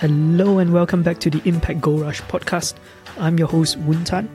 [0.00, 2.74] Hello and welcome back to the Impact Gold Rush podcast.
[3.18, 4.28] I'm your host Woon Tan.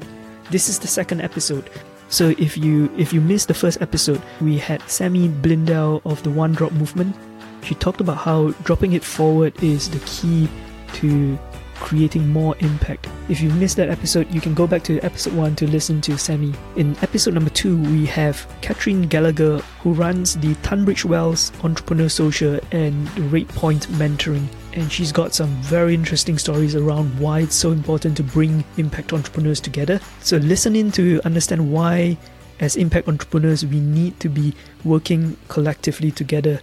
[0.49, 1.69] This is the second episode.
[2.09, 6.31] So if you if you missed the first episode, we had Sammy Blindell of the
[6.31, 7.15] One Drop movement.
[7.61, 10.49] She talked about how dropping it forward is the key
[10.93, 11.37] to
[11.75, 13.07] creating more impact.
[13.29, 16.17] If you missed that episode, you can go back to episode 1 to listen to
[16.17, 16.55] Sammy.
[16.75, 22.59] In episode number 2, we have Katherine Gallagher, who runs the Tunbridge Wells Entrepreneur Social
[22.71, 24.47] and Rate Point Mentoring.
[24.73, 29.11] And she's got some very interesting stories around why it's so important to bring impact
[29.11, 29.99] entrepreneurs together.
[30.21, 32.17] So listen in to understand why,
[32.59, 34.53] as impact entrepreneurs, we need to be
[34.85, 36.61] working collectively together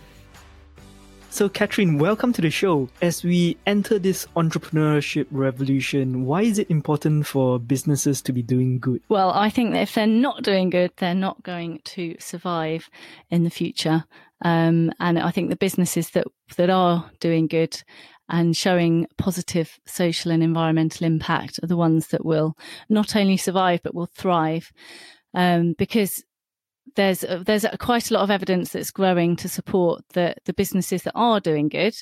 [1.30, 2.88] so, Katherine, welcome to the show.
[3.02, 8.79] As we enter this entrepreneurship revolution, why is it important for businesses to be doing
[8.79, 9.02] good?
[9.09, 12.88] Well, I think that if they're not doing good, they're not going to survive
[13.30, 14.04] in the future.
[14.42, 17.83] Um, and I think the businesses that that are doing good
[18.29, 22.56] and showing positive social and environmental impact are the ones that will
[22.88, 24.71] not only survive but will thrive.
[25.35, 26.23] Um, because
[26.96, 31.12] there's there's quite a lot of evidence that's growing to support that the businesses that
[31.15, 31.95] are doing good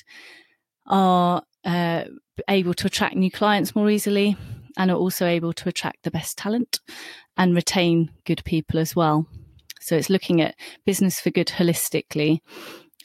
[0.85, 2.03] are uh,
[2.47, 4.37] able to attract new clients more easily
[4.77, 6.79] and are also able to attract the best talent
[7.35, 9.27] and retain good people as well.
[9.81, 12.39] So it's looking at business for good holistically.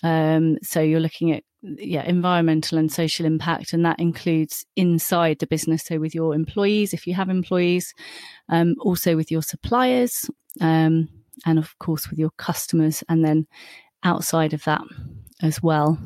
[0.02, 5.46] Um, so you're looking at yeah environmental and social impact, and that includes inside the
[5.46, 5.84] business.
[5.84, 7.94] So with your employees, if you have employees,
[8.48, 10.28] um, also with your suppliers.
[10.60, 11.08] Um,
[11.46, 13.46] and of course with your customers and then
[14.04, 14.82] outside of that
[15.42, 15.98] as well.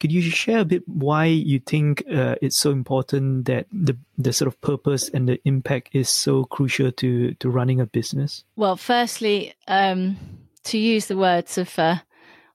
[0.00, 4.32] Could you share a bit why you think uh, it's so important that the the
[4.32, 8.44] sort of purpose and the impact is so crucial to to running a business?
[8.56, 10.16] Well, firstly, um,
[10.64, 11.96] to use the words of uh,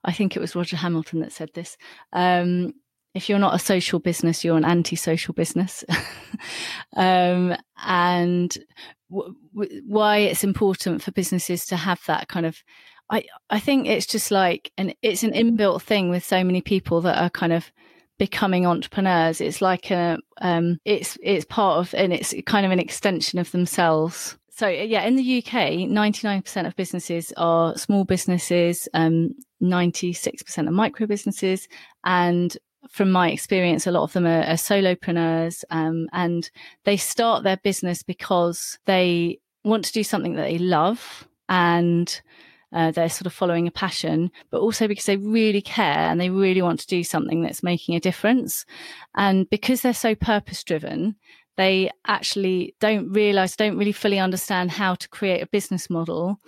[0.03, 1.77] I think it was Roger Hamilton that said this.
[2.11, 2.73] Um,
[3.13, 5.83] if you're not a social business, you're an anti-social business.
[6.95, 7.55] um,
[7.85, 8.57] and
[9.11, 12.63] w- w- why it's important for businesses to have that kind of,
[13.09, 17.01] I, I think it's just like, and it's an inbuilt thing with so many people
[17.01, 17.71] that are kind of
[18.17, 19.41] becoming entrepreneurs.
[19.41, 23.51] It's like a, um, it's, it's part of, and it's kind of an extension of
[23.51, 24.37] themselves.
[24.49, 31.07] So yeah, in the UK, 99% of businesses are small businesses, um, 96% are micro
[31.07, 31.67] businesses,
[32.03, 32.55] and
[32.89, 36.51] from my experience, a lot of them are, are solopreneurs, um, and
[36.85, 42.21] they start their business because they want to do something that they love and
[42.73, 46.29] uh, they're sort of following a passion, but also because they really care and they
[46.29, 48.65] really want to do something that's making a difference.
[49.15, 51.15] And because they're so purpose driven,
[51.55, 56.39] they actually don't realize, don't really fully understand how to create a business model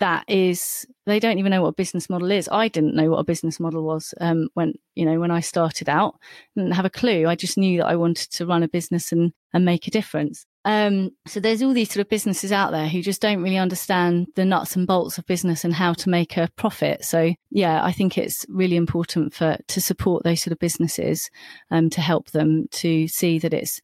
[0.00, 2.48] that is they don't even know what a business model is.
[2.50, 5.88] I didn't know what a business model was um, when you know when i started
[5.88, 6.14] out.
[6.56, 7.26] I didn't have a clue.
[7.26, 10.46] I just knew that i wanted to run a business and and make a difference
[10.64, 14.26] um, so there's all these sort of businesses out there who just don't really understand
[14.36, 17.04] the nuts and bolts of business and how to make a profit.
[17.04, 21.30] So yeah, I think it's really important for to support those sort of businesses,
[21.70, 23.80] um, to help them to see that it's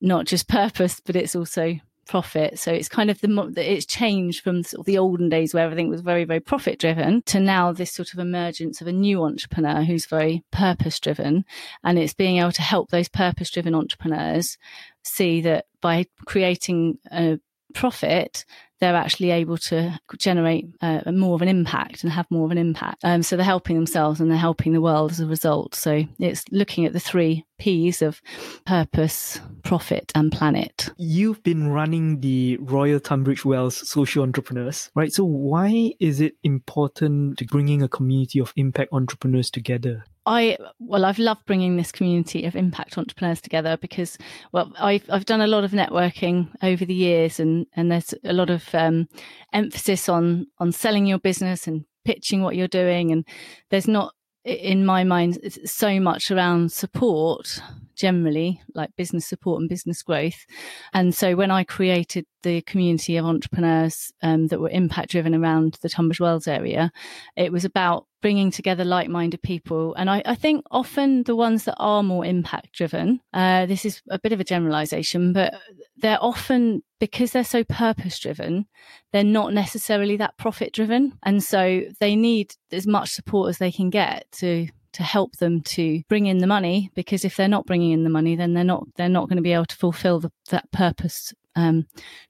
[0.00, 2.58] not just purpose, but it's also profit.
[2.58, 5.88] So it's kind of the it's changed from sort of the olden days where everything
[5.88, 9.82] was very very profit driven to now this sort of emergence of a new entrepreneur
[9.82, 11.44] who's very purpose driven,
[11.82, 14.56] and it's being able to help those purpose driven entrepreneurs
[15.04, 17.38] see that by creating a
[17.74, 18.44] profit,
[18.80, 22.58] they're actually able to generate uh, more of an impact and have more of an
[22.58, 23.04] impact.
[23.04, 25.74] Um, so they're helping themselves and they're helping the world as a result.
[25.74, 28.20] So it's looking at the three P's of
[28.66, 30.90] purpose, profit, and planet.
[30.96, 35.12] You've been running the Royal Tunbridge Wells Social Entrepreneurs, right?
[35.12, 40.04] So why is it important to bringing a community of impact entrepreneurs together?
[40.26, 44.16] I well, I've loved bringing this community of impact entrepreneurs together because
[44.52, 48.32] well, I've I've done a lot of networking over the years, and and there's a
[48.32, 49.08] lot of um,
[49.52, 53.26] emphasis on on selling your business and pitching what you're doing, and
[53.70, 54.14] there's not
[54.44, 57.60] in my mind so much around support
[57.96, 60.44] generally like business support and business growth.
[60.92, 65.78] And so when i created the community of entrepreneurs um, that were impact driven around
[65.80, 66.92] the tunbridge wells area
[67.36, 69.94] it was about bringing together like-minded people.
[69.94, 74.02] And I, I, think often the ones that are more impact driven uh, this is
[74.10, 75.54] a bit of a generalization but
[75.96, 78.64] they're often because they're so purpose driven
[79.12, 83.70] they're not necessarily that profit driven and so they need as much support as they
[83.70, 87.66] can get to to help them to bring in the money because if they're not
[87.66, 90.18] bringing in the money then they're not they're not going to be able to fulfill
[90.18, 91.86] the, that purpose um,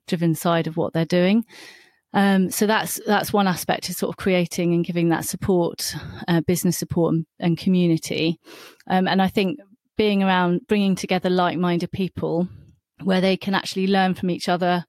[0.07, 1.45] driven side of what they're doing
[2.11, 5.93] um, so that's that's one aspect is sort of creating and giving that support,
[6.29, 8.39] uh, business support and, and community.
[8.87, 9.59] Um, and I think
[9.97, 12.47] being around, bringing together like-minded people
[13.03, 14.85] where they can actually learn from each other.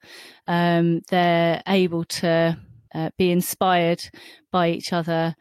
[0.47, 2.59] Um, they're able to
[2.95, 4.03] uh, be inspired
[4.51, 5.35] by each other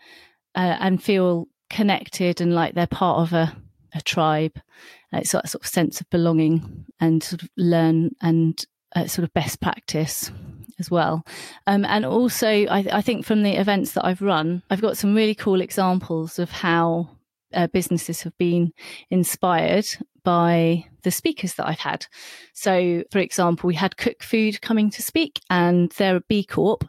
[0.55, 3.55] uh, and feel connected and like they're part of a,
[3.93, 4.57] a tribe.
[5.13, 8.65] Uh, it's that sort of sense of belonging and sort of learn and
[8.95, 10.31] uh, sort of best practice
[10.79, 11.25] as well.
[11.67, 15.15] Um, and also, I, I, think from the events that I've run, I've got some
[15.15, 17.14] really cool examples of how
[17.53, 18.71] uh, businesses have been
[19.09, 19.85] inspired
[20.23, 22.07] by the speakers that I've had.
[22.53, 26.83] So, for example, we had Cook Food coming to speak, and they're a B Corp.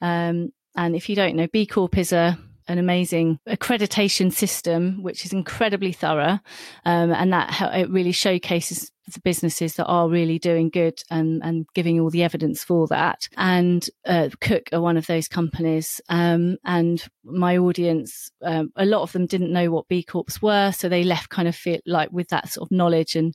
[0.00, 5.24] Um, and if you don't know, B Corp is a an amazing accreditation system, which
[5.24, 6.38] is incredibly thorough,
[6.84, 11.66] um, and that it really showcases the businesses that are really doing good and, and
[11.74, 13.28] giving all the evidence for that.
[13.36, 16.00] And uh, Cook are one of those companies.
[16.08, 20.72] Um, and my audience, um, a lot of them didn't know what B Corps were,
[20.72, 23.16] so they left kind of feel like with that sort of knowledge.
[23.16, 23.34] And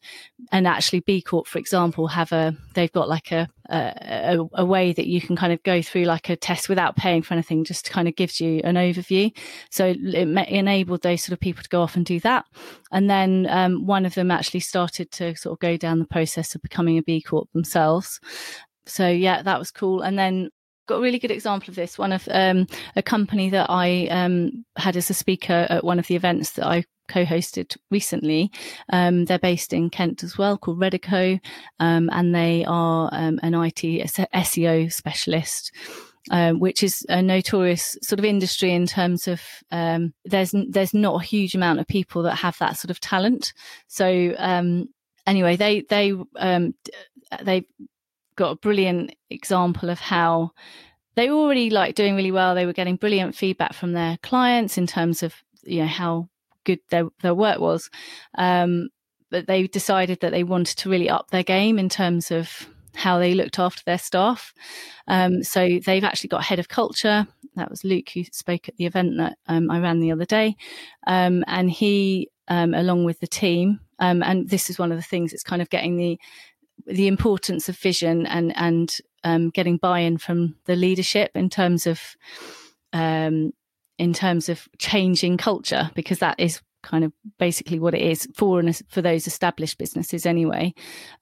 [0.52, 4.94] and actually, B Corp, for example, have a they've got like a a, a way
[4.94, 7.90] that you can kind of go through like a test without paying for anything, just
[7.90, 9.36] kind of gives you an overview.
[9.70, 9.98] So it
[10.50, 12.46] enabled those sort of people to go off and do that.
[12.92, 16.56] And then um, one of them actually started to sort of go down the process
[16.56, 18.20] of becoming a B Corp themselves.
[18.86, 20.02] So yeah, that was cool.
[20.02, 20.50] And then
[20.88, 21.98] got a really good example of this.
[21.98, 26.08] One of um, a company that I um, had as a speaker at one of
[26.08, 28.52] the events that I co-hosted recently.
[28.92, 31.40] Um, they're based in Kent as well, called Reddico,
[31.80, 35.72] um, and they are um, an IT SEO specialist.
[36.32, 39.42] Um, which is a notorious sort of industry in terms of
[39.72, 43.52] um, there's there's not a huge amount of people that have that sort of talent.
[43.88, 44.88] So um,
[45.28, 46.14] anyway, they they
[47.44, 47.66] they
[48.36, 50.52] got a brilliant example of how
[51.16, 52.56] they were already like doing really well.
[52.56, 56.30] They were getting brilliant feedback from their clients in terms of you know how
[56.64, 57.90] good their their work was.
[58.38, 58.90] Um,
[59.30, 63.18] but they decided that they wanted to really up their game in terms of how
[63.18, 64.54] they looked after their staff.
[65.08, 67.26] Um, so they've actually got head of culture.
[67.56, 70.56] That was Luke who spoke at the event that um, I ran the other day,
[71.08, 75.04] um, and he, um, along with the team, um, and this is one of the
[75.04, 76.20] things it's kind of getting the
[76.86, 82.16] the importance of vision and and um, getting buy-in from the leadership in terms of
[84.04, 88.62] in terms of changing culture because that is kind of basically what it is for
[88.90, 90.74] for those established businesses anyway.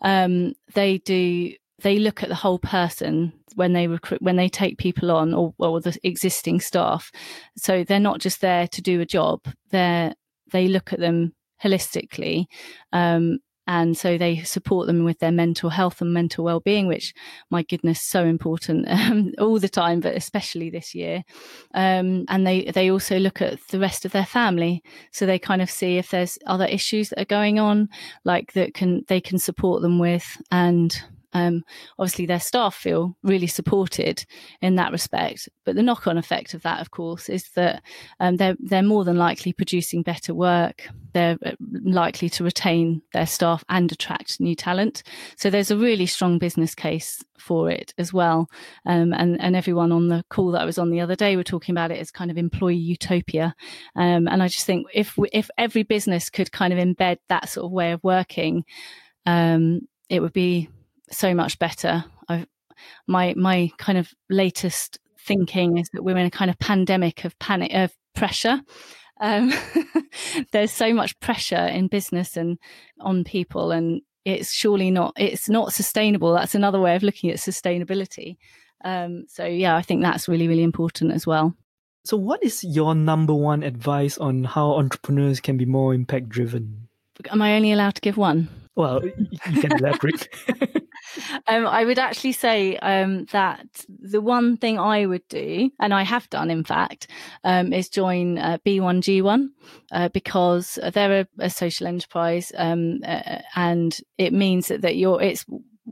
[0.02, 4.78] Um, they do they look at the whole person when they recruit when they take
[4.78, 7.12] people on or, or the existing staff.
[7.58, 9.42] So they're not just there to do a job.
[9.70, 10.14] They're
[10.52, 12.46] they look at them holistically.
[12.92, 13.40] Um,
[13.72, 17.14] and so they support them with their mental health and mental well-being which
[17.50, 21.24] my goodness so important um, all the time but especially this year.
[21.74, 24.84] Um, and they they also look at the rest of their family.
[25.12, 27.88] So they kind of see if there's other issues that are going on
[28.26, 31.02] like that can they can support them with and
[31.34, 31.64] um,
[31.98, 34.26] obviously their staff feel really supported
[34.62, 35.50] in that respect.
[35.66, 37.84] But the knock-on effect of that, of course, is that
[38.20, 40.88] um, they're they're more than likely producing better work.
[41.14, 41.52] They're uh,
[41.84, 45.04] likely to retain their staff and attract new talent.
[45.36, 48.50] So there's a really strong business case for it as well.
[48.86, 51.44] Um, and and everyone on the call that I was on the other day were
[51.44, 53.56] talking about it as kind of employee utopia.
[53.96, 57.66] Um, and I just think if if every business could kind of embed that sort
[57.66, 58.64] of way of working,
[59.26, 60.70] um, it would be
[61.12, 62.06] so much better.
[62.28, 62.48] I've,
[63.08, 67.38] my my kind of latest thinking is that we're in a kind of pandemic of
[67.40, 68.62] panic of pressure.
[69.20, 69.54] Um,
[70.52, 72.58] there's so much pressure in business and
[73.00, 76.34] on people, and it's surely not it's not sustainable.
[76.34, 78.38] That's another way of looking at sustainability.
[78.84, 81.56] Um, so yeah, I think that's really really important as well.
[82.04, 86.88] So, what is your number one advice on how entrepreneurs can be more impact driven?
[87.30, 88.50] Am I only allowed to give one?
[88.76, 90.28] Well, you can elaborate.
[91.48, 96.04] um, I would actually say um, that the one thing I would do, and I
[96.04, 97.08] have done, in fact,
[97.44, 99.50] um, is join uh, B1G1
[99.92, 105.22] uh, because they're a, a social enterprise, um, uh, and it means that, that you're
[105.22, 105.46] it's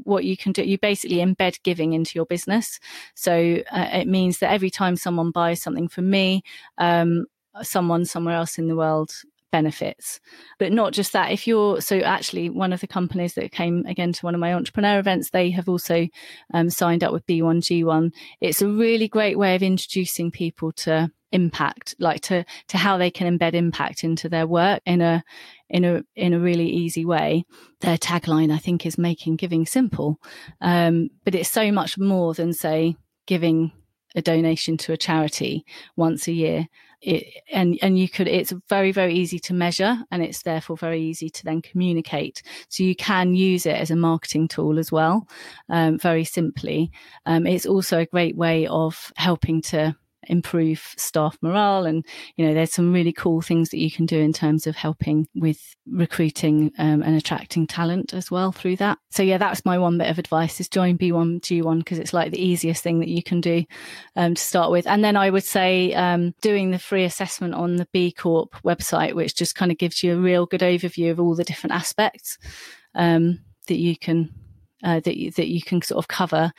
[0.03, 2.79] what you can do you basically embed giving into your business.
[3.15, 6.43] So uh, it means that every time someone buys something from me
[6.77, 7.25] um,
[7.61, 9.11] someone somewhere else in the world
[9.51, 10.19] benefits.
[10.57, 14.13] But not just that, if you're so actually one of the companies that came again
[14.13, 16.07] to one of my entrepreneur events, they have also
[16.53, 18.11] um, signed up with B1G1.
[18.41, 23.11] It's a really great way of introducing people to impact like to to how they
[23.11, 25.23] can embed impact into their work in a
[25.69, 27.43] in a in a really easy way
[27.81, 30.19] their tagline i think is making giving simple
[30.61, 32.95] um, but it's so much more than say
[33.27, 33.71] giving
[34.15, 36.67] a donation to a charity once a year.
[37.01, 37.23] It,
[37.53, 41.29] and and you could it's very very easy to measure and it's therefore very easy
[41.29, 42.41] to then communicate.
[42.67, 45.25] So you can use it as a marketing tool as well
[45.69, 46.91] um, very simply.
[47.25, 49.95] Um, it's also a great way of helping to
[50.27, 54.19] improve staff morale and you know there's some really cool things that you can do
[54.19, 58.97] in terms of helping with recruiting um, and attracting talent as well through that.
[59.11, 62.43] So yeah that's my one bit of advice is join B1G1 because it's like the
[62.45, 63.63] easiest thing that you can do
[64.15, 64.87] um, to start with.
[64.87, 69.13] And then i would say um, doing the free assessment on the b corp website
[69.13, 72.37] which just kind of gives you a real good overview of all the different aspects
[72.95, 74.33] um, that you can
[74.83, 76.51] uh, that you, that you can sort of cover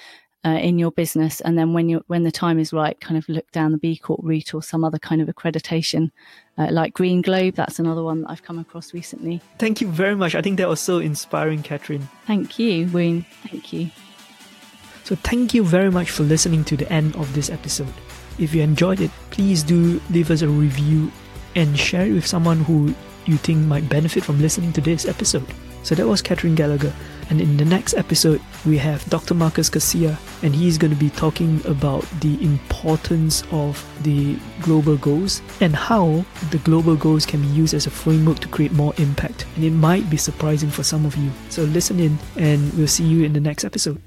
[0.44, 3.28] uh, in your business, and then when you when the time is right, kind of
[3.28, 6.10] look down the B Corp route or some other kind of accreditation,
[6.56, 7.54] uh, like Green Globe.
[7.54, 9.40] That's another one that I've come across recently.
[9.58, 10.34] Thank you very much.
[10.34, 12.08] I think that was so inspiring, Catherine.
[12.26, 13.26] Thank you, Woon.
[13.48, 13.90] Thank you.
[15.04, 17.92] So thank you very much for listening to the end of this episode.
[18.38, 21.10] If you enjoyed it, please do leave us a review
[21.56, 22.94] and share it with someone who
[23.26, 25.46] you think might benefit from listening to this episode.
[25.82, 26.92] So that was Catherine Gallagher.
[27.30, 29.34] And in the next episode, we have Dr.
[29.34, 35.40] Marcus Garcia, and he's going to be talking about the importance of the global goals
[35.60, 39.46] and how the global goals can be used as a framework to create more impact.
[39.54, 41.30] And it might be surprising for some of you.
[41.50, 44.02] So listen in, and we'll see you in the next episode.